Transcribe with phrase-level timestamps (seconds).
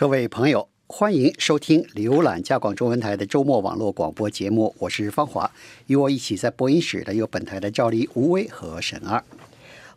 [0.00, 5.50] 各位朋友，欢迎收听浏览加广中文台的周末网络广播节目，我是方华，
[5.88, 9.20] 与我一起在播音室的有本台的赵丽、吴威和沈二。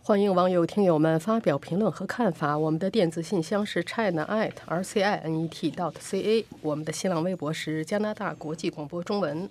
[0.02, 2.58] 欢迎网友、听友们发表评论和看法。
[2.58, 9.48] 我们的电子信箱是 china at r c i n e t dot c a，我们的新浪微博是加拿大国际广播中文。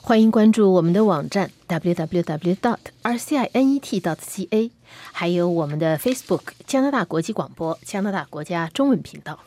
[0.00, 4.70] 欢迎关注我们的网站 www dot r c i n e t dot c a，
[5.10, 9.40] 还有我们的 Facebook 加拿大国际广播加拿大国家中文频道。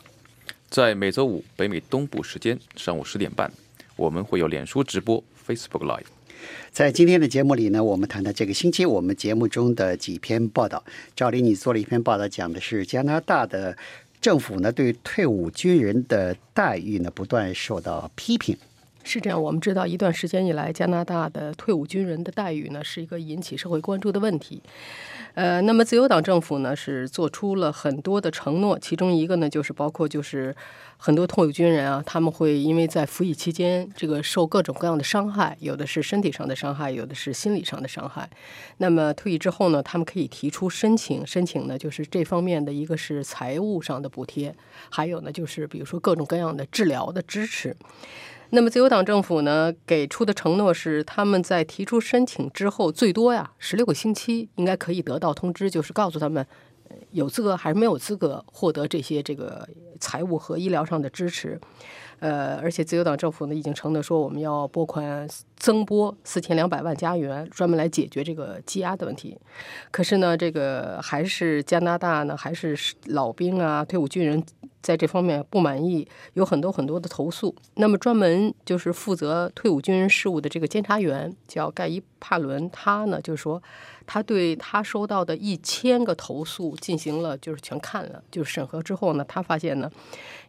[0.70, 3.50] 在每周五北美东部时间上午十点半，
[3.96, 6.04] 我们会有脸书直播 Facebook Live。
[6.70, 10.84] 在今天的节目里呢，我们谈谈这个星期我们节目中的几篇报道。
[11.16, 13.76] 赵丽，你做了一篇报道，讲的是加拿大的
[14.20, 18.56] 政府呢对退伍军人的待遇呢不断受到批评。
[19.02, 24.62] 是这样，我们知道一段时间以来，加拿大的退伍军人的待遇呢是一个引起社会关注的问题。
[25.34, 30.54] 呃，那么自由党政府呢是做出了很多的承诺，其中一个呢就是包括就是
[30.96, 38.28] 很多退伍军人啊，他们会因为在服役期间这个受各种各样的伤害，有的是身体上的伤害，有的是心理上的伤害。
[38.78, 44.52] 那么退役之后呢，他们可以提出申请，申请呢就是这方面的一个是财务上的补贴，
[44.88, 47.76] 还有呢就是比如说各种各样的治疗的支持。
[48.52, 56.44] 那么自由党政府呢给出的承诺是，他们在提出申请之后，最多呀十六个星期应该可以得到通知，就是告诉他们
[57.12, 59.68] 有资格还是没有资格获得这些这个
[60.00, 61.60] 财务和医疗上的支持。
[62.18, 69.38] 呃，而且自由党政府呢已经承诺说，我们要拨款增拨四千两百万加元，专门来解决这个积压的问题。
[69.90, 74.44] 可是呢，这个还是加拿大呢，还是老兵啊、退伍军人
[74.82, 77.54] 在这方面不满意，有很多很多的投诉。
[77.74, 83.62] 那么，专门就是负责退伍军人事务的这个监察员叫盖伊帕伦，他呢就是说，
[84.06, 89.90] 他对他收到的一千个投诉进行了就是全看了，就是审核之后呢，他发现呢。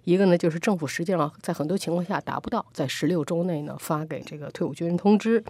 [0.04, 5.44] 一个呢，就是政府实际上在很多情况下达不到在十六周内呢发给这个退伍军人通知。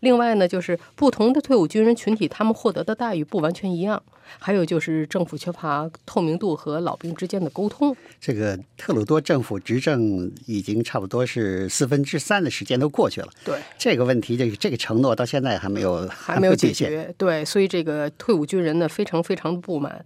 [0.00, 4.02] 另外呢，就是不同的退伍军人群体，他们获得的待遇不完全一样。
[4.38, 7.96] 还有就是政府缺乏透明度和老兵之间的沟通。
[8.20, 13.28] 这个特鲁多政府执政已经差不多是四分之三的时间都过去了。
[13.44, 17.14] 对这个问题，这个这个承诺到现在还没有还没有 解决。
[17.16, 20.04] 对，所以这个退伍军人呢非常非常的不满。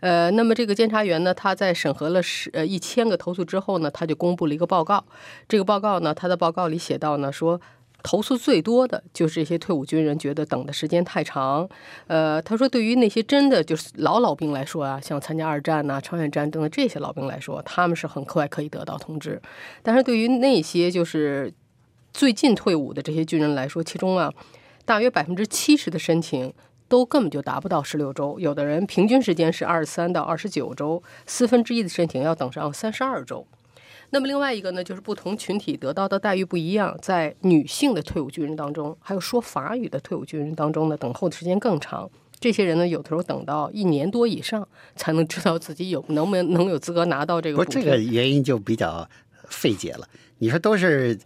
[0.00, 5.04] 呃，那么这个监察员呢，他在审核了十呃一千个投诉之后呢，他就公布了一个报告。
[5.48, 7.60] 这个报告呢，他的报告里写到呢说。
[8.04, 11.66] 投诉最多的就是这些退伍军人觉得等的时间太长。
[12.06, 19.40] 呃，他说，对于那些真的就是老老兵来说啊，像参加二战呐、朝鲜战争的这些老兵来说，他们是很快可以得到通知。
[19.82, 21.50] 但是对于那些就是
[22.12, 24.30] 最近退伍的这些军人来说，其中啊，
[24.84, 26.52] 大约百分之七十的申请
[26.88, 33.46] 都根本就达不到十六周，有的人平均时间是二十三到二十九周，四分之一的申请要等上三十二周。
[34.14, 36.96] 那么另外一个呢，就是不同群体得到的待遇不一样。
[37.02, 42.08] 在女性的退伍军人当中，还有说法语的退伍军人当中呢，等候的时间更长。
[42.38, 47.56] 这些人呢，有的时候等到一年多以上，才能知道自己有能不能能有资格拿到这个。
[47.56, 49.04] 不，这个原因就比较
[49.48, 50.06] 费解了。
[50.38, 51.18] 你说都是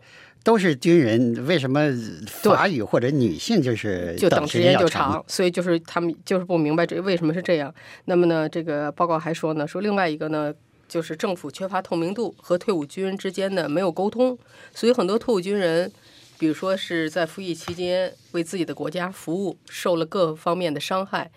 [0.42, 1.90] 都是军人，为什么
[2.26, 5.22] 法语或者女性就是就等时间就长？
[5.28, 7.74] 所以就是他们就是不明白这为什么是这样。
[8.06, 10.54] 那么呢，这个报告还说呢，说另外一个呢。
[10.88, 14.38] 就是政府缺乏透明度和退伍军人之间的没有沟通，
[14.74, 15.92] 所以很多退伍军人，
[16.38, 21.30] 比如说是在服役期间为自己的国家服务，受了各方面的伤害，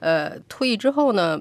[0.00, 1.40] 呃，退役之后呢，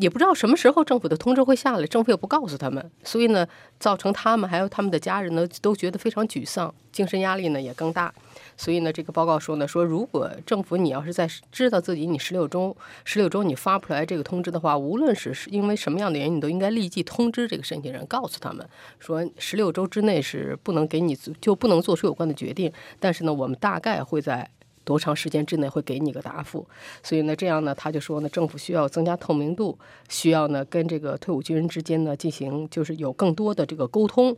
[0.00, 3.46] 也不知道什么时候政府的通知会下来，政府也不告诉他们，所以呢，
[3.78, 8.12] 造成他们还有他们的家人呢都觉得非常沮丧，精神压力呢也更大。
[8.56, 12.74] 所以呢，这个报告说呢，说如果政府你要是在知道自己你十六周
[13.04, 18.66] 十六周你发不出来这个通知的话，无论是是因为什么样的原因，你都应该立即通知这个申请人，告诉他们
[18.98, 22.72] 说十六周之内是不能给你就不能做出有关的决定。
[22.98, 24.48] 但是呢，我们大概会在
[24.84, 26.66] 多长时间之内会给你个答复。
[27.02, 34.36] 所以呢，这样呢，他就说呢，政府需要增加透明度，需要呢跟这个退伍军人之间呢进行就是有更多的这个沟通。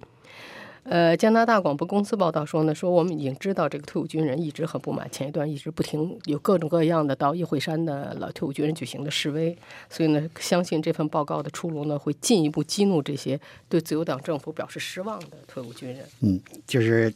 [0.85, 9.57] 呃，加拿大广播公司报道说呢，说我们已经知道这个退伍军人一直很不满，前一段一直不停有各种各样的到议会山的老退伍军人举行的示威，
[9.89, 16.05] 所以呢，相信这份报告的出炉呢，会进一步激怒这些对自由党政府表示失望的退伍军人。
[16.21, 17.15] 嗯，就是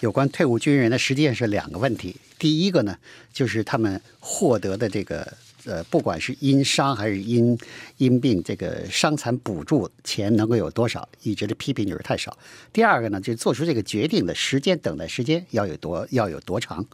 [0.00, 2.98] 有关退伍军人呢，实际上是两个问题，第一个呢，
[3.32, 5.32] 就是他们获得的这个。
[5.66, 7.58] 呃，不管是因伤还是因
[7.96, 11.08] 因病，这个伤残补助钱能够有多少？
[11.22, 12.36] 一直的批评就是太少。
[12.72, 16.84] 第二个呢，就做出这个决定的时间，等待时间要有多要有多长？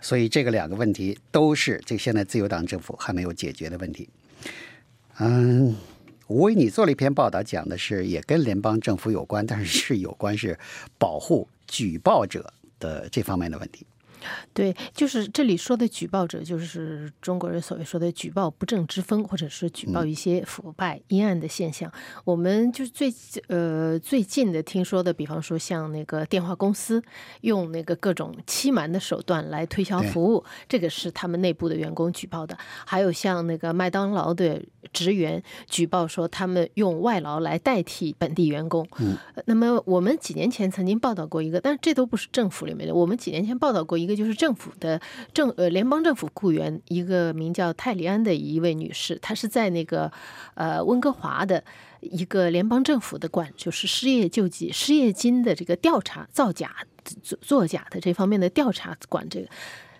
[0.00, 4.08] 所以这个两个问题都是这现在自由党政府还没有解决的问题。
[5.18, 5.76] 嗯，
[6.26, 10.58] 吴威，你做了一篇报道，讲的是也跟联邦政府有关，但是是有关是
[10.98, 13.86] 保护举报者的这方面的问题。
[14.54, 21.90] 对，就是这里说的举报者，就是中国人所谓说的举报不正之风，或者是举报一些腐败阴暗的现象。
[22.24, 23.12] 我们就是最
[23.48, 27.02] 呃最近的听说的，比方说像那个电话公司
[27.40, 32.56] 用那个各种欺瞒的手段来推销服务，这个是他们内部的员工举报的。
[32.86, 38.86] 还有像那个麦当劳的职员举报说，他们用外劳来代替本地员工。
[38.98, 39.16] 嗯，
[39.46, 42.94] 那么我们几年前曾经报道过一个，但是这都不是政府里面的。
[42.94, 44.11] 我们几年前报道过一个。
[44.12, 45.00] 也就是政府的
[45.32, 50.12] 政呃联邦政府雇员，一个名叫泰利安的一位女士，她是在那个
[50.54, 51.64] 呃温哥华的
[52.00, 56.70] 一个联邦政府的管，就是失业救济失业金的这个调查造假
[57.22, 59.48] 作作假的这方面的调查管这个。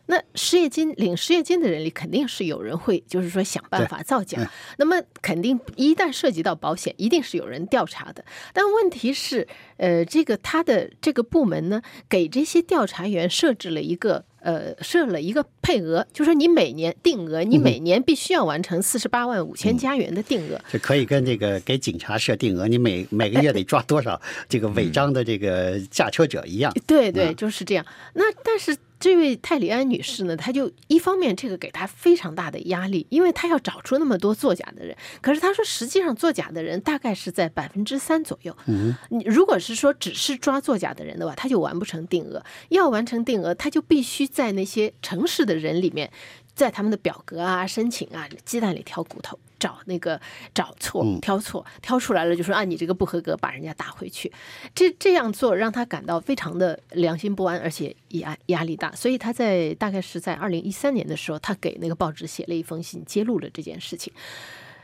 [0.06, 4.50] 那失业金领失业金的人里，肯定是有人会，就是说想办法造假。
[4.78, 8.25] 那么肯定一旦涉及到保险，一定是有人调查的。
[8.52, 9.46] 但问题是，
[9.76, 14.25] 呃，这个他的这个部门呢，给这些调查员设置了一个。
[14.44, 26.72] 呃，设了一个配额，就说你每年定额，你每年必须要完成四十八万五千加元的定额，就可以跟这个给警察设定额，你每每个月得抓多少这个违章的这个驾车者一样。
[26.88, 27.87] 对对，就是这样。
[28.14, 34.96] 那但是这位泰里安女士呢，她就一方面这个给她非常大的压力，因为她要找出那么多作假的人。
[35.20, 38.56] 可是她说，实际上作假的人大概是在百分之三左右。
[38.66, 42.43] 嗯，你如果是说只是抓作假的人的话，他就完不成定额。
[42.70, 44.22] 要完成定额，他就必须。
[44.32, 46.08] 在那些城市的人里面，
[46.54, 50.20] 在他们的表格啊、申请啊、鸡蛋里挑骨头，找那个
[50.54, 54.31] 找错、挑错，挑出来了就说啊，你这个不合格，把人家打回去。
[54.75, 58.93] 这这样做让他感到非常的良心不安，而且压压力大。
[58.94, 64.12] 所以他在大概是在二零一三年的时候，他给那个报纸写了一封信，揭露了这件事情。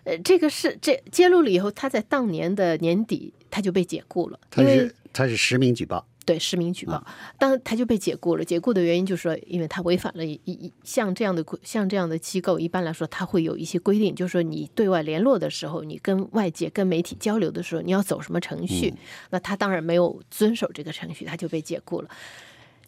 [0.04, 6.06] 呃，这个是这揭露了以后，他在当年的年底他就被解雇了，他是他是实名举报。
[6.28, 7.02] 对实名举报，
[7.38, 8.44] 但他就被解雇了。
[8.44, 18.92] 解雇的原因就是说，因为他违反了一一像这样的像这样的机构，一般来说他会有一些规定，就是说你对外联络的时候，你跟外界跟媒体交流的时候，你要走什么程序。
[19.30, 22.10] 那他当然没有遵守这个程序，他就被解雇了。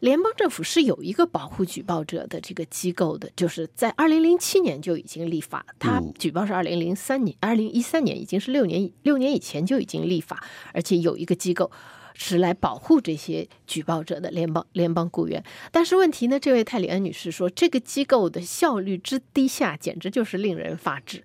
[0.01, 10.45] 联邦政府是有一个保护举报者的这个机构的，就是在二零零七年就已经立法，他举报是二零零三年，二零一三年已经是六年六年以前就已经立法，
[10.75, 11.71] 而且有一个机构。
[12.15, 16.39] 是来保护这些举报者的联邦联邦雇员，但是问题呢？
[16.39, 21.23] 这位泰里安女士说，这个机构的效率之低下，简直就是令人发指。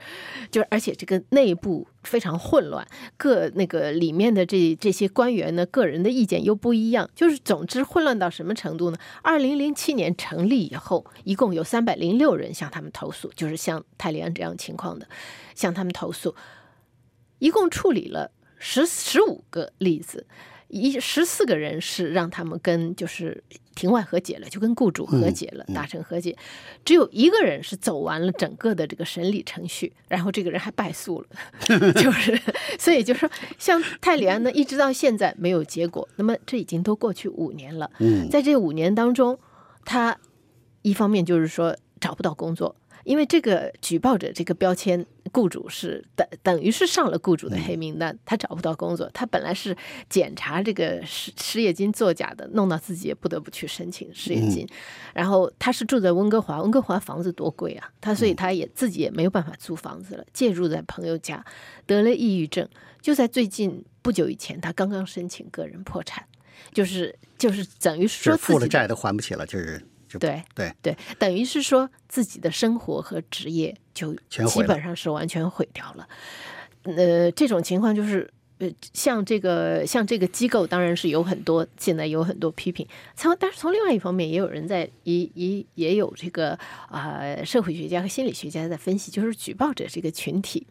[0.52, 2.88] 就是而且这个内部非常混乱，
[3.18, 7.10] 各那个里面的这这些官员呢，个人的意见又不一样。
[7.16, 8.98] 就是总之混乱到什么程度呢？
[9.22, 15.08] 二零零七年成立以后，一共有三百零六人向他们投诉，就是像泰里安这样情况的，
[15.56, 16.36] 向他们投诉，
[17.40, 20.28] 一共处理了十十五个例子。
[20.68, 23.44] 一十四个人是让他们跟就是
[23.76, 26.36] 庭外和解了，就跟雇主和解了，达成和解。
[26.84, 31.28] 只有一个人是走完了整个的这个审理程序，然后这个人还败诉了，
[31.94, 32.40] 就是
[32.80, 36.08] 所以就说像泰里安呢，一直到现在没有结果。
[36.16, 37.90] 那么这已经都过去五年了，
[38.32, 39.38] 在这五年当中，
[39.84, 40.18] 他
[40.82, 42.76] 一方面就是说找不到工作。
[43.04, 45.06] 因为这个举报者这个标签，
[45.36, 49.10] 雇主是等等于是上了雇主的黑名单，他找不到工作。
[49.14, 49.76] 他本来是
[50.10, 54.66] 检查这个失失业金作假的，弄到自己也不得不去申请失业金。
[55.14, 61.44] 然后他是住在温哥华，温哥华房子多贵啊，他所以他也自己也没有办法租房子了，借住在朋友家，
[61.86, 62.66] 得了抑郁症。
[63.02, 66.26] 就在最近不久以前，他刚刚申请个人破产，
[66.72, 69.86] 就是就是等于说负了债都还不起了，就是。
[70.20, 76.08] 对对对，等于是说自己的生活和职业就基本上是完全毁掉了。
[76.84, 82.88] 呃，这种情况就是呃，像这个像这个机构，当然是有很多现在有很多批评。
[83.16, 86.58] 从但是从另外一方面，也有人在也也也有这个
[86.88, 90.66] 啊，社会学家和心理学家在分析，就是举报者这个群体，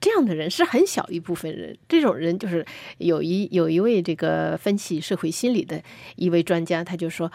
[0.00, 1.78] 这样的人是很小一部分人。
[1.88, 2.66] 这种人就是
[2.98, 5.82] 有一有一位这个分析社会心理的
[6.16, 7.30] 一位专家，他就说。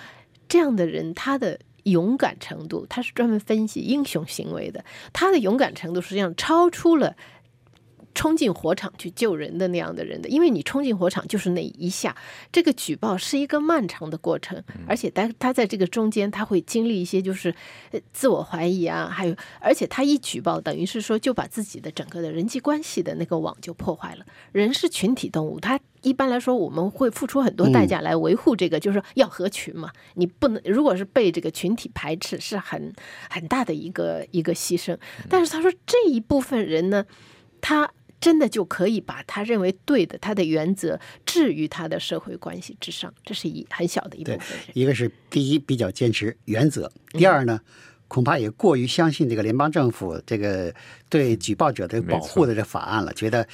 [0.48, 4.84] 这样的人，他的勇敢程度，他是专门分析英雄行为的。
[5.14, 7.16] 他的勇敢程度实际上超出了
[8.18, 12.18] 冲进火场去救人的那样的人的，因为你冲进火场就是那一下。
[12.52, 17.54] 这个举报是一个漫长的过程，而且他他在这个中间他会经历一些就是
[18.12, 24.26] 自我怀疑啊，还有而且他一举报，等于是说就把自己的整个的人际关系的那个网就破坏了。
[24.52, 25.80] 人是群体动物，他。
[26.04, 29.92] 一般来说，我们会付出很多代价来维护这个，就是要合群嘛。
[30.14, 32.94] 你不能，如果是被这个群体排斥，是很
[33.30, 34.96] 很大的一个一个牺牲。
[35.28, 37.04] 但是他说这一部分人呢，
[37.60, 37.90] 他
[38.28, 47.62] 真的就可以把他认为对的他的原则置于他的社会关系之上，这是一很小的一部对分。，一个是第一比较坚持原则，第二呢，
[48.10, 50.76] 恐怕也过于相信这个联邦政府这个
[51.08, 53.48] 对举报者的保护的这法案了，觉得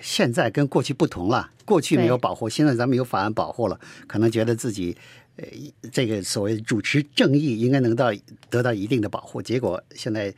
[0.00, 3.78] 现在跟过去不同了，过去没有保护，现在咱们有法案保护了，
[4.08, 4.96] 可能觉得自己。
[5.36, 5.44] 呃，
[5.90, 8.12] 这个所谓主持正义应该能到
[8.50, 10.34] 得到一定的保护，结果现在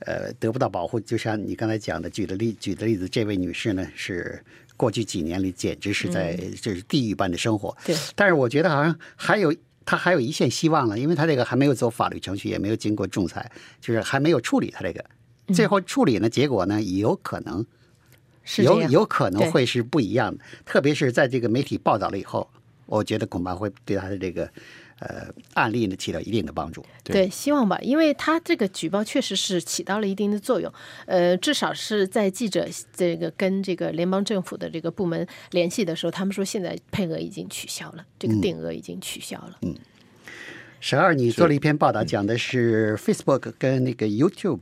[0.00, 0.98] 呃得不到保护。
[1.00, 4.42] 就像你刚才讲的，举的例举的例子，这位女士呢是
[4.76, 7.76] 过去几年里简直是在就是地狱般的生活。
[7.84, 13.50] 对，但是我觉得好像还有他还有一线希望了，因为他这个还没有走法律程序，也没有经过仲裁，
[13.80, 15.04] 就是还没有处理他这个。
[15.54, 17.66] 最后处理呢，结果呢，也有可能有
[18.44, 22.50] 是有有可能会是不一样的，特别是在这个媒体报道了以后，
[22.84, 24.50] 我觉得恐怕会对他的这个
[25.00, 26.84] 呃案例呢起到一定的帮助。
[27.04, 30.72] 对，希望吧，因为他这个举报确实是起到了一定的作用，
[31.06, 39.58] 呃，至少是在记者这个跟这个联邦政府的这个部门联系的时候，他们说现在配额已经取消了，这个定额已经取消了。
[39.62, 39.74] 嗯，
[40.80, 44.60] 十二，你做了一篇报道，讲的是 Facebook 跟那个 YouTube，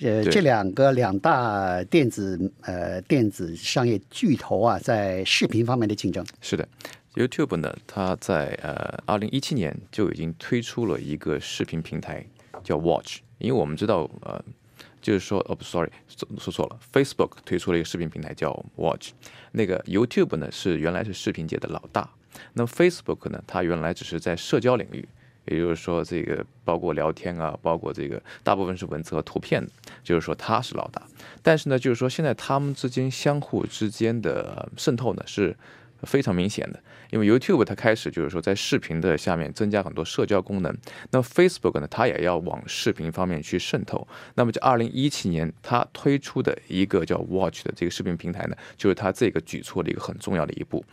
[0.00, 6.24] 呃，这两个两大电子呃电子商业巨头啊，在视频方面的竞争。
[6.40, 6.68] 是的
[7.14, 12.24] ，YouTube 呢，它在呃二零一七年就已经推出了一个视频平台
[12.64, 14.42] 叫 Watch，因为我们知道呃，
[15.00, 15.90] 就是说哦不，sorry，
[16.38, 19.12] 说错了，Facebook 推出了一个视频平台叫 Watch，
[19.52, 22.10] 那个 YouTube 呢是原来是视频界的老大，
[22.54, 25.08] 那 Facebook 呢，它原来只是在社交领域。
[25.44, 29.60] 也就是说，这个包括聊天啊，包括这个大部分是文字和图片，
[30.04, 31.02] 就是说它是老大。
[31.42, 35.56] 但是呢，就是说现在他们之间相互之间的渗透呢是
[36.02, 40.76] 非常明显的，因为 YouTube 它开始就是说在视频的下面增加很多社交功能，
[41.10, 44.06] 那 Facebook 呢，它也要往视频方面去渗透。
[44.34, 50.84] 那么在二零一七年，它推出的一个叫 Watch 的这个视频平台呢，就是它这个举措的一个很重要的一步。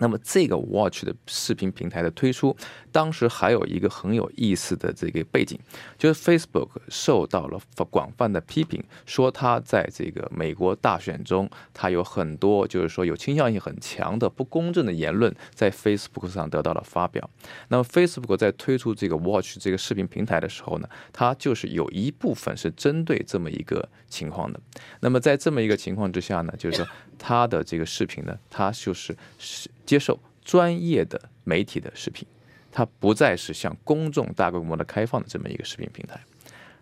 [0.00, 2.56] 那么这个 Watch 的视频平台的推出，
[2.90, 5.58] 当时还有一个很有意思的这个背景，
[5.96, 17.28] 就是 Facebook 受到了广泛的批评，说它在这个美国大选中，它有很多就是说有倾向性很强的不公正的言论在 Facebook 上得到了发表。
[17.68, 24.58] 那么 Facebook 在推出这个 Watch 这个视频平台的时候呢，它就是有一部分是针对这么一个情况的。
[25.00, 26.86] 那么在这么一个情况之下呢，就是说
[27.18, 32.24] 它的这个视频呢，它就是是接受专业的媒体的视频，
[32.70, 36.20] 它不再是向公众大规模的开放的这么一个视频平台。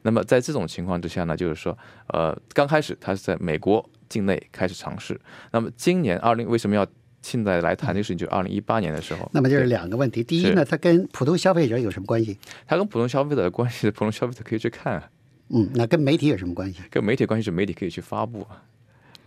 [0.02, 1.76] 那么在这种情况之下呢，就是说，
[2.08, 5.18] 呃，刚开始它是在美国境内开始尝试。
[5.52, 6.86] 那么今年二零为什么要
[7.22, 8.18] 现在来谈这个事情？
[8.18, 12.36] 就是二零一八年的时候，那么就是两个问题，第一呢，它跟普通消费者有什么关系？
[12.66, 15.10] 它跟普通消费者的关系，普通消费者可以去看啊。
[15.48, 16.80] 嗯，那跟媒体有什么关系？
[16.90, 18.62] 跟媒体关系是媒体可以去发布啊，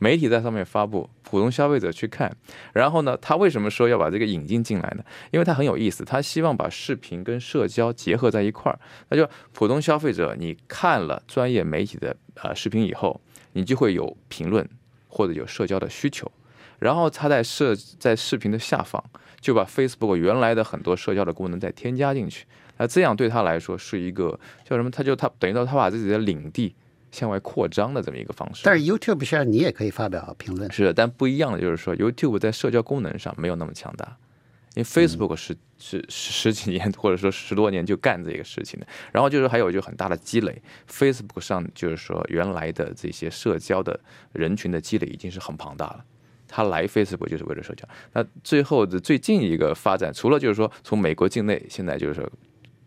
[0.03, 2.35] 媒体在上面发布，普通消费者去看。
[2.73, 5.03] 然后呢，他为什么说要把这个引进进来呢？
[5.29, 8.79] 因为他很有意思，他希望把视频跟社交结合在一块儿。
[9.09, 13.21] 那就普通消费者，你看了专业媒体的呃视频以后，
[13.53, 14.67] 你就会有评论
[15.07, 16.31] 或者有社交的需求。
[16.79, 19.03] 然后他在社在视频的下方
[19.39, 22.47] 就把 Facebook 原来的很多社交的功能再添加进去。
[22.77, 24.89] 那这样对他来说是一个叫什么？
[24.89, 26.73] 他就他等于说他把自己的领地
[27.11, 28.61] 向外扩张的这么一个方式。
[28.63, 34.17] 但是 YouTube 上你也可以发表评论，是的，但不一样的就是说，YouTube 在社交功能上没有那么强大，
[34.75, 38.87] 因为 Facebook 是、是是十几年 或者说十多年就干这个事情的。
[39.11, 43.99] 然后就是还有就很大的积累，Facebook 上就是说原来的这些社交的
[44.33, 46.05] 人群的积累已经是很庞大了。
[46.53, 47.87] 他来 Facebook 就是为了社交。
[48.11, 52.29] 那最后的最近一个发展，除了就是说从美国境内，现在就是说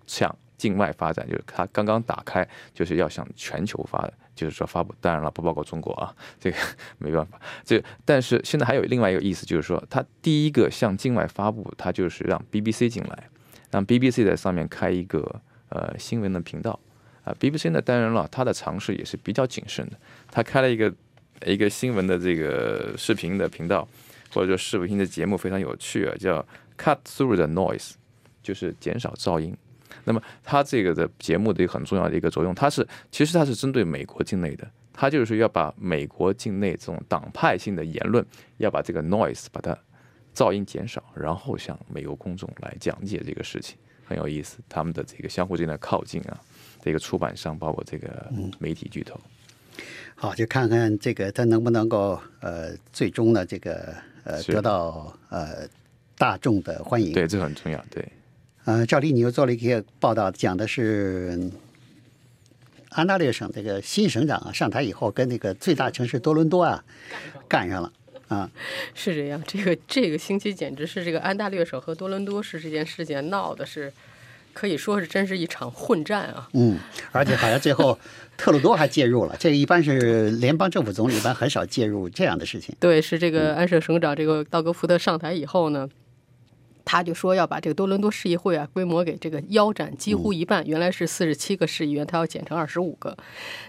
[0.06, 4.94] 向境外发展，就是他刚刚打开，就是要向全球发，就是说发布。
[5.00, 6.56] 当然了，不包括中国啊，这个
[6.99, 7.40] 没办法。
[7.64, 13.28] 这但是现在还有另外一个意思，就是说他第一个向境外发布，他就是让 BBC 进来，
[13.70, 16.78] 让 BBC 在上面开一个呃新闻的频道。
[17.25, 19.96] 啊，BBC 呢，当然了，它的尝试也是比较谨慎的。
[20.30, 20.92] 它开了一个
[21.46, 23.88] 一个新闻的这个视频的频道，
[24.34, 26.46] 或者说视频的节目非常有趣啊，叫
[26.76, 27.92] Cut Through the Noise，
[28.42, 29.56] 就是减少噪音。
[30.04, 38.25] 那么它这个的节目的一个很重要的一个作用，它是其实它是针对美国境内的，它就是要把美国境内这种党派性的言论，
[38.58, 39.76] 要把这个 noise 把它
[40.34, 44.58] 噪音减少，然后向美国公众来讲解这个事情，很有意思。
[44.68, 46.40] 他们的这个相互之间的靠近啊，
[46.82, 49.18] 这个出版商包括这个媒体巨头，
[50.14, 53.94] 好，就看看这个他能不能够呃最终呢这个
[54.25, 55.66] 呃得到呃
[56.18, 57.12] 大众的欢迎。
[57.12, 57.82] 对，这很重要。
[57.90, 58.06] 对，
[58.64, 61.50] 呃，赵丽，你又做了一个报道，讲的是
[62.88, 66.83] 安大略省这个新省长啊上台以后，跟那个最大城市多伦多啊
[67.47, 67.92] 干上了
[68.28, 68.50] 啊。
[68.94, 73.92] 是这样，这个这个星期简直是这个安大略省和多伦多市这件事情闹的是，
[74.54, 76.49] 可以说是真是一场混战啊。
[76.54, 76.78] 嗯，
[77.12, 77.99] 而且好像最后
[78.38, 82.75] 特鲁多还介入了，这个一般是联邦政府总理一般很少介入这样的事情。
[82.80, 85.87] 对，是这个安省省长这个道格福特上台以后呢。
[86.84, 93.16] 他就说要把这个多伦多市议会啊规模给这个腰斩几乎一半，原来是四十七个市议员，他要减成二十五个。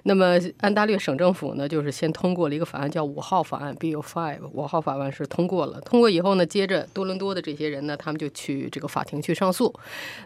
[0.03, 4.39] 那么安大略省政府呢，就是先通过了一个法案，叫五号法案 （Bill Five）。
[4.51, 9.73] 五号法案是通过了，通过以后呢，接着多伦多的这些人呢，他们就去这个法庭去上诉。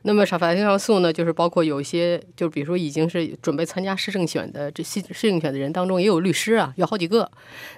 [0.04, 7.30] 那么上法庭上诉呢，就是包括有一些，就比如说已经是准备参加市政选的这市市政选的人当中，也有律师啊，有好几个。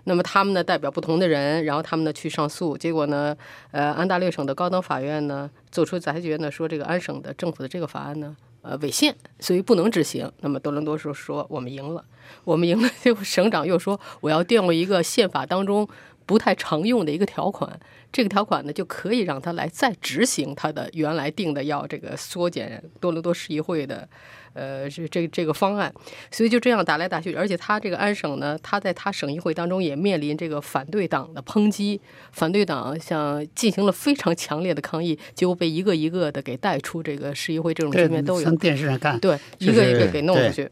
[0.06, 3.36] 那么他们呢，代表不同的人，然后他们呢去上诉，结果呢，
[3.72, 5.12] 呃，安大略省的高等法法。
[5.12, 10.32] 院呢做出裁决呢，说这个安省的政府的这个法案呢，呃违宪，所以不能执行。
[10.42, 12.06] 那么多伦多说说我们赢了，
[12.44, 12.90] 我们赢了。
[13.04, 15.88] 就省长又说我要调用一个宪法当中
[16.26, 17.80] 不太常用的一个条款，
[18.12, 24.08] 这个条款呢就可以让他来再执行他的原来定的要这个缩减多伦多市议会的。
[24.54, 25.94] 呃，这这这个方案，
[26.30, 32.00] 所以就这样打来打去，而且他这个安省呢，他在他省议会当中也面临这个反对党的抨击，
[32.32, 38.46] 反对党像进行了非常强烈的抗议，结果被一个一个的给带出这个市议会这种局面都有。
[38.46, 40.70] 从电视上看，对，一个一个给弄出去。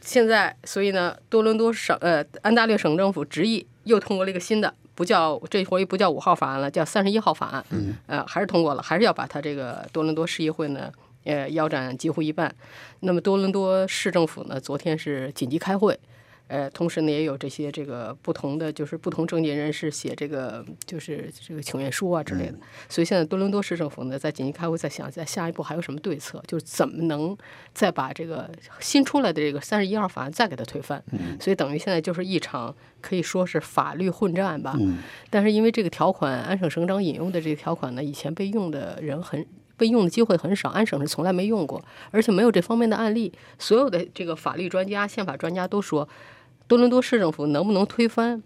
[0.00, 7.64] 现在，所以呢，多伦多省呃安大略省政府执意又通过了一个新的，不叫这回不叫五号法案了，叫三十一号法案。
[7.70, 10.92] 嗯，呃，还是通过了，还是要把他这个多伦多市议会呢。
[11.24, 12.54] 呃，腰斩几乎一半。
[13.00, 15.98] 那么多伦多市政府呢，昨天是紧急开会，
[16.48, 22.54] 呃，同时呢也有这些这个不同的，就是不同政界人士写这个就是这个请愿书啊之类的。
[22.88, 27.36] 所以现在多伦多市政府呢在紧急开会，在想在下一步还有什么对策，就是怎么能
[27.72, 31.02] 再把这个新出来的这个三十一号法案再给它推翻。
[31.40, 34.76] 所以等于现在就是一场可以说是法律混战吧。
[35.30, 39.46] 但是因为这个条款，安省省长引用的这个条款呢，以前被用的人很。
[39.76, 43.32] 被用的机会很少，安省是从来没用过，而且没有这方面的案例。
[43.58, 46.08] 所有的这个法律专家、宪法专家都说，
[46.68, 48.42] 多伦多市政府能不能推翻，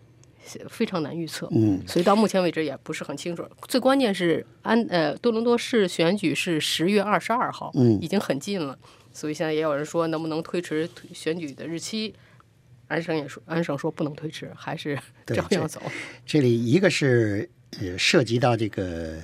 [0.68, 1.46] 非常难预测。
[1.50, 3.44] 嗯，所以到目前为止也不是很清楚。
[3.66, 8.78] 最关键是安呃多伦多市选举是十月二十二号，嗯，已经很近了。
[9.12, 12.14] 所以现在也有人说能不能推迟选举的日期，
[12.86, 15.82] 安省也说安省说不能推迟，还是照样走。
[16.24, 19.18] 这里一个是呃涉及到这个。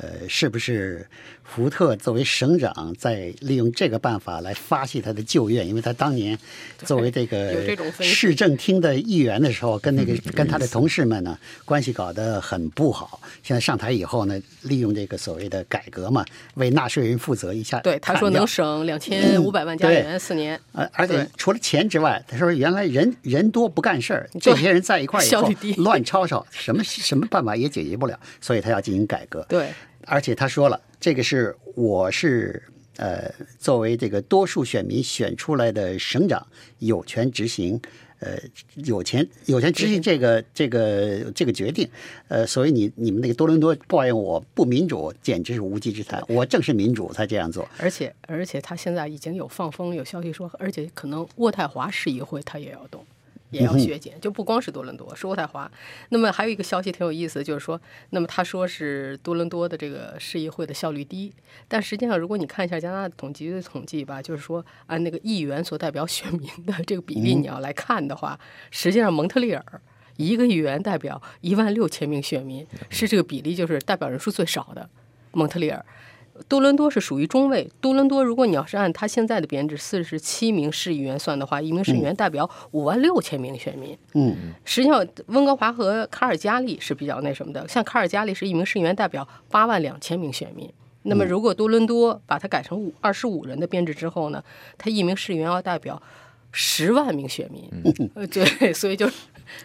[0.00, 1.06] 呃，是不是
[1.44, 5.66] 福特作为省长在利用这个办法来发泄他的旧怨？
[5.68, 6.38] 因为他当年
[6.78, 13.20] 作为这个市政厅的议员的时候，跟那个跟他的同事们呢关系搞得很不好。
[13.42, 17.78] 现在上台以后呢，利用这个所谓的改革嘛，为纳税人负责一下。
[17.80, 20.58] 对，他说能省两千五百万加元四年。
[20.72, 29.44] 呃，而且除了钱之外，他说原来人人多不干事儿，这些人在一块儿以后乱吵吵，什么什么办法也解决不了，所以他要进行改革。
[29.46, 29.68] 对。
[30.10, 32.60] 而且他说了，这个是我是
[32.96, 36.44] 呃作为这个多数选民选出来的省长，
[36.80, 37.80] 有权执行，
[38.18, 38.36] 呃
[38.74, 41.88] 有权有权执行这个这个这个决定，
[42.26, 46.20] 呃，所以你你们那个多伦多抱怨我不民主，简直是无稽之谈。
[46.26, 47.68] 我正是民主才这样做。
[47.78, 53.06] 而且而且他现在已经有放风有消息说，而且可能渥太华市议会他也要动。
[53.50, 55.70] 也要削减，就不光是多伦多，是渥太华。
[56.08, 61.32] 那么还有一个消息挺有意思，就是说，那么他说是多伦多的这个市议会的效率低，
[61.68, 68.38] 但实际上如果你看一下加拿大统计局的统计吧，就是说按那个议员所代表选民的这个比例，你要来看的话，
[68.70, 69.80] 实际上蒙特利尔
[70.16, 74.88] 一个议员代表一万六千名选民，是这个比例就是代表人数最少的
[75.32, 75.84] 蒙特利尔。
[76.48, 77.70] 多伦多是属于中位。
[77.80, 83.96] 多伦多，如果你要是按他现在的编制，四十七名市议员算的话，一名市议员代表五万六千名选民。
[84.14, 87.66] 嗯，实际上温哥华和卡尔加里是比较那什么的。
[87.68, 90.70] 像卡尔加里是一名市议员代表八万两千名选民。
[91.02, 94.42] 那么如果多伦多把它改成五二十五人的编制之后呢，
[94.76, 96.00] 他一名市议员要代表
[96.52, 97.68] 十万名选民。
[98.14, 99.08] 呃， 对，所以就。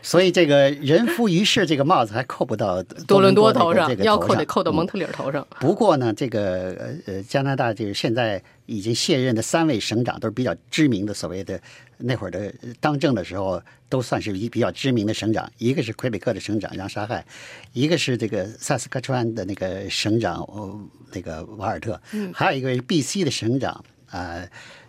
[0.02, 5.46] 所以这个人浮于事这个帽子还扣不到多伦多头上，要扣得扣到蒙特利尔头上。
[5.60, 11.60] 不过呢，这个呃加拿大就是现在已经卸任的三位省长都是比较知名的，所谓的
[11.98, 15.52] 那会儿的当政的时候都算是一比较知名的省长。
[15.58, 17.26] 一个是魁北克的省长杨沙海，
[17.74, 20.80] 一个是这个萨斯克川的那个省长哦
[21.12, 22.00] 那个瓦尔特，
[22.34, 24.44] 还有一个是 B.C 的省长啊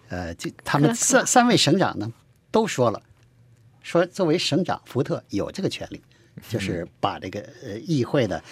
[0.09, 2.13] 呃，这他们三三位省长呢
[2.51, 3.01] 都说了。
[3.87, 6.03] 说作为省长，福特有这个权利，
[6.49, 8.43] 就是把这个呃议会的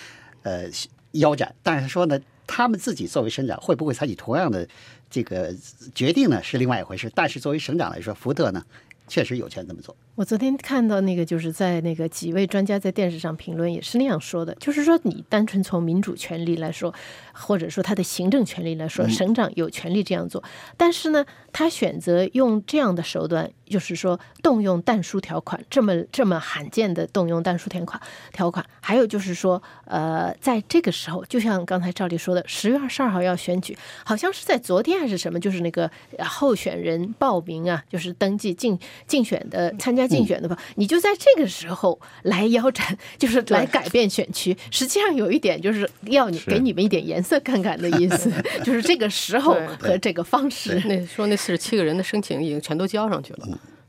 [0.44, 0.70] 呃
[1.10, 1.52] 腰斩。
[1.60, 2.16] 但是说呢，
[2.46, 4.64] 他们自己作为省长，会不会采取同样的
[5.10, 5.52] 这个
[5.92, 7.10] 决定呢是另外一回事。
[7.16, 8.64] 但是作为省长来说，福特呢
[9.06, 9.94] 确实有权这么做。
[10.16, 16.94] 我昨天看到那个，就是在那个几位专家在电视上评论，也是那样说的，就是说你单纯从民主权利来说，
[17.32, 20.42] 或者说他的行政权利来说，省长有权利这样做，
[20.76, 28.00] 但是呢，他选择用这样的手段，就是说动用但书条款，这么这么罕见的动用但书条款
[28.32, 35.90] 条款，还有就是说，呃，在这个时候，就像刚才赵丽说的，十月二十二号要选举，好像是在昨天还是什么，就是那个
[36.20, 40.04] 候选人报名啊，就是登记竞竞选的参加。
[40.14, 44.54] 竞选的吧，你就在这个时候来腰斩，就是来改变选区。
[44.70, 48.30] 实际上有一点就是要你给你们一点颜色看看的意思，
[48.62, 50.80] 就是这个时候和这个方式。
[50.84, 53.48] 那说那四十七个人的申请已经全都交上去了，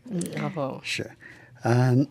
[0.09, 1.11] 嗯，然后是，
[1.63, 2.07] 嗯，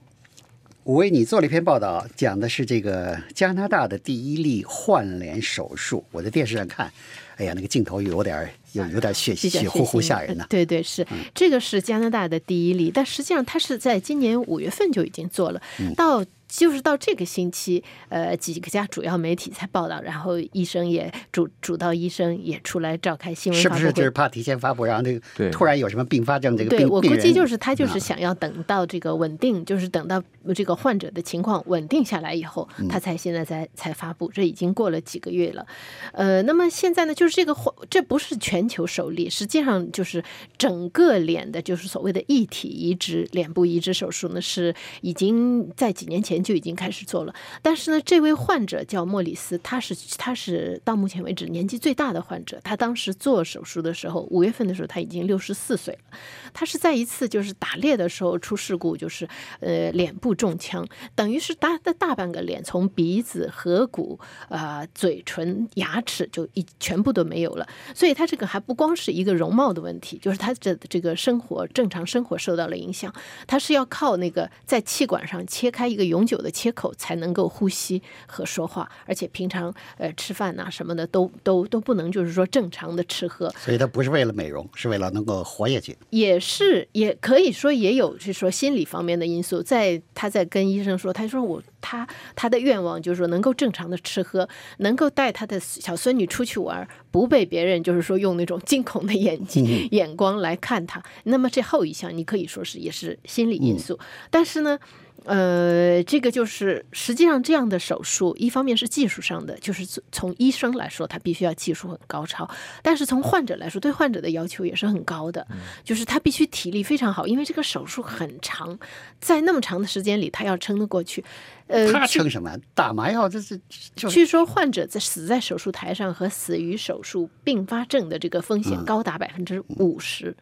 [0.84, 6.04] 我为你做了一篇报道，讲的是这个加拿大的第一例换脸手术。
[6.12, 6.92] 我在电视上看。
[7.36, 10.46] 哎呀，那个镜头有点有有点血血乎乎吓人呐！
[10.48, 15.60] 对对是，这个是加拿大的第一例，但实际上他是在今年五月份就已经做了，
[15.96, 16.24] 到。
[16.56, 26.56] 就是到这个星期，呃，几个家主要媒体才报道，然后医生也主主刀医生也出来召开新闻发布会，是不是就是怕提前发布，然后这个突然有什么并发症？
[26.56, 30.22] 这个对我估计就是他就是想要等到这个稳定，就是等到
[30.54, 34.30] 这个患者的情况稳定下来以后，他才现在才才发布。
[34.32, 35.66] 这已经过了几个月了，
[36.12, 37.56] 呃，那么现在呢，就是这个
[37.90, 40.22] 这不是全球首例，实际上就是
[40.56, 46.43] 整个脸的，就是所谓的异体移植脸部移植手术呢，是已经在几年前。
[46.44, 52.60] 就已经开始做了，但是呢，这位患者叫莫里斯，他是他是到目前为止年纪最大的患者。
[52.62, 56.18] 他当时做手术的时候，五月份的时候他已经六十四岁了。
[56.52, 59.26] 他是在一次就是打猎的时候出事故，就是
[59.60, 67.66] 呃脸部中枪，等于是他的大半个脸，从鼻子、颌骨、啊嘴唇、牙齿就一全部都没有了。
[67.94, 73.12] 所以他这个还不光是一个容貌的问题，就是他的这个生活正常生活受到了影响。
[73.46, 76.34] 他是要靠那个在气管上切开一个永久。
[76.44, 83.48] 的切口才能够呼吸和说话，而且平常呃吃饭呐什么的都都都不能就是说正常的吃喝。
[83.56, 85.96] 所以他不是为了美容，是为了能够活下去。
[86.10, 89.62] 也是，也可以说也有就是说心理方面的因素。
[89.62, 101.02] 在他在跟医生说，他说我他他的愿望就是说能够正常的吃喝，能够带他的小孙女出去玩，不被别人就是说用那种惊恐的眼睛 眼光来看他。
[101.24, 103.98] 那么这后一项你可以说是也是心理因素，
[104.30, 104.78] 但是呢。
[105.26, 112.44] 呃，这个就是实际上这样的手术，一方面是技术上的，就是从医生来说，他必须要技术很高超；
[112.82, 115.46] 但是从患者来说，对患者的要求也是很高的，
[115.82, 118.78] 就是他必须体力非常好，因为这个手术很长，
[119.18, 121.24] 在那么长的时间里，他要撑得过去。
[121.66, 122.56] 呃，他称什么？
[122.74, 123.28] 打麻药？
[123.28, 123.60] 这是
[124.08, 130.36] 据说患者在死在手术台上和死于手术并发症的这个风险高达百分之五十，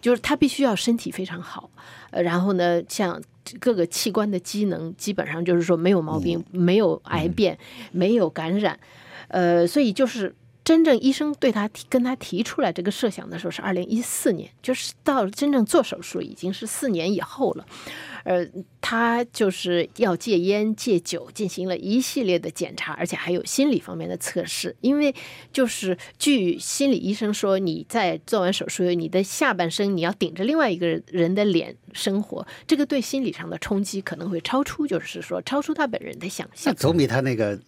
[0.00, 1.70] 就是他必须要身体非常好，
[2.10, 3.22] 呃，然后呢，像。
[3.60, 7.58] 各个器官的机能基本上就是说没有毛病，没有癌变，
[7.92, 8.80] 没有感染，
[9.28, 10.34] 呃，所以就是
[10.64, 17.66] 真正医生对他提跟他提出来这个设想的时候是二零一四年，就是到真正做手术已经是四年以后了。
[18.24, 18.46] 呃，
[18.80, 24.74] 他就是要戒烟戒酒，进行了一系列的检查，而且还有心理方面的测试。
[24.80, 25.14] 因为
[25.52, 36.74] 就是据心理医生说，你在做完手术，你的下半身你要顶着另外一个人的脸生活，这个对心理上的冲击可能会超出，就是说超出他本人的想象。
[36.74, 37.60] 总比他那个。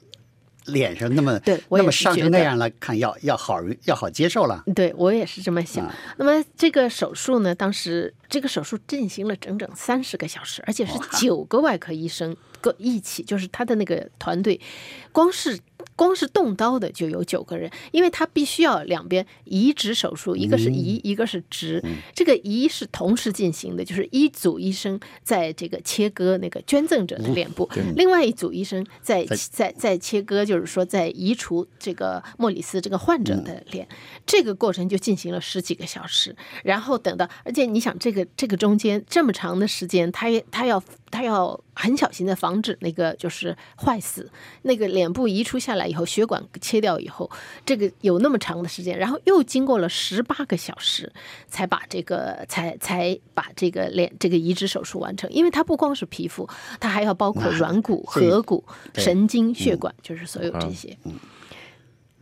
[0.66, 4.62] 脸上那么对，那么伤成那样来看，要要好要好接受了。
[4.74, 5.90] 对我也是这么想。
[6.16, 14.60] 那么这个手术呢，当时这个手术进行了整整三十个小时，而且是九个外科医生各一起，就是他的那个团队，
[15.12, 15.58] 光是。
[15.96, 21.82] 光是动刀的就有九个人，因为他必须要两边移植手术，一个是移，一个是植。
[22.14, 33.88] 这个移是同时进行的，就是一组医生在这个切割那个捐赠者的脸部，另外一组医生在在在切割，就是说在移除这个莫里斯这个患者的脸。
[34.26, 44.30] 这个过程就进行了十几个小时，然后等到，而且你想，这个这个中间这么长的时间，他也他要他要很小心的防止那个就是坏死，
[44.62, 45.85] 那个脸部移除下来。
[45.86, 47.30] 以后血管切掉以后，
[47.64, 51.12] 这个有那么长的时间，然后又经过了十八个小时，
[51.48, 55.30] 才把这个才才把这个脸这个移植手术完成。
[55.30, 56.48] 因为它不光是皮肤，
[56.80, 60.96] 它还要包括软骨、颌骨、神经、血管，就是所有这些。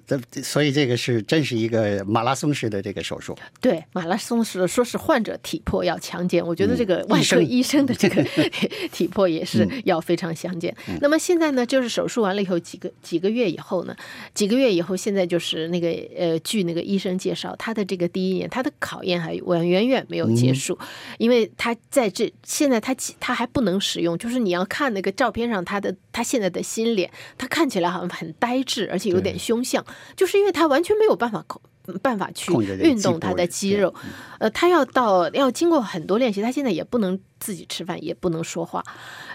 [0.06, 3.36] 这所以这个是真是一个马拉松式的这个手术。
[3.60, 8.22] 对，马拉松式的说是患者体魄要强健，我觉得这个外科医生的这个
[8.92, 10.74] 体魄也是要非常强健。
[11.00, 13.96] 那么现在呢，就是手术完了以后几个几个月以后呢，
[14.34, 20.78] 几个月以后，现在就是那个呃，据那个医生介绍，他的这个第一年他的考验还远远远没有结束，
[21.18, 29.84] 因为他在这现在他他还不能使用，就是你要看那个照片上他的他现在的新脸，他看起来好像很呆滞，而且有点凶相，
[30.16, 31.60] 就是因为他完全没有办法控。
[32.00, 32.50] 办法去
[32.80, 33.94] 运动他的肌肉，
[34.38, 38.82] 呃，他要到要经过很多练习，他现在也不能自己吃饭，也不能说话，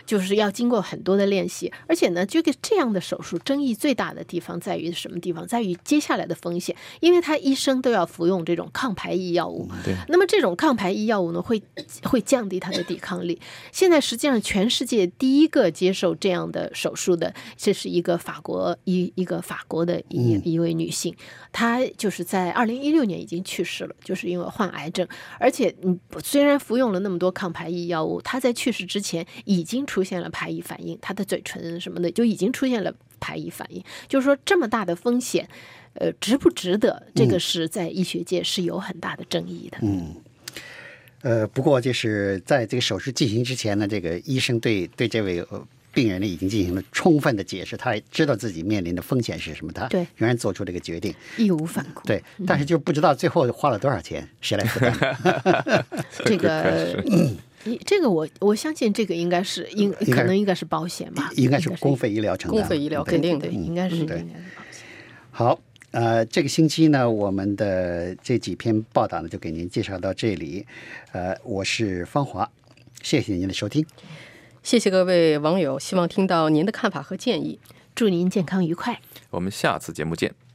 [0.03, 1.71] 就是要经过很多的练习。
[1.87, 5.45] 而且呢，这个这样的手术争议最大的地方在于什么地方？
[5.45, 9.69] 在于接下来的风险，因为他一生都要服用这种抗排异药物。
[9.85, 11.61] 对那么这种抗排异药物呢，会
[12.03, 13.39] 会降低他的抵抗力。
[13.71, 21.15] 现在实际上全世界第一个接受这样的手术的，这是一个法国一一个法国的一、一位女性，
[21.51, 25.07] 她就是在二零一六年已经去世了，就是因为患癌症。
[25.39, 33.83] 而且嗯，虽然服用了那么多抗排异药物，她在去世之前已经出现了排异反应，他的嘴唇什么的就已经出现了排异反应。
[34.07, 35.47] 就是说这么大的风险。
[35.95, 37.01] 呃，值不值得？
[37.15, 39.79] 这个是在医学界是有很大的争议的。
[39.81, 40.15] 嗯，
[41.23, 51.13] 呃，不过就是在这个手术进行之前呢，这个医生对对这位呃病人呢已经进行了充分的解释，他也知道自己面临的风险是什么，他对仍然做出这个决定。
[51.37, 52.05] 义无反顾。
[52.05, 55.85] 对，但是就不知道最后花了多少钱，谁来负担？
[56.23, 57.39] 这个， 你
[57.85, 62.59] 这个我我相信这个应该是应应该可能应该是保险吧，应该是公费医疗承担。
[62.61, 64.85] 公费医疗肯定的对，应该是应该是保险。
[65.31, 65.59] 好，
[65.91, 70.65] 呃，这个星期呢，我们的这几篇报道呢，就给您介绍到这里。
[71.11, 72.49] 呃，我是方华，
[73.01, 73.85] 谢谢您的收听。
[74.61, 77.59] 谢谢各位网友，希望听到您的看法和建议。
[77.95, 79.01] 祝您健康愉快。
[79.29, 80.48] 我们下次节目见。